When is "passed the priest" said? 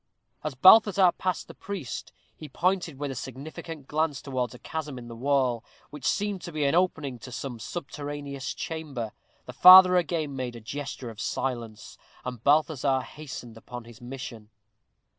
1.15-2.11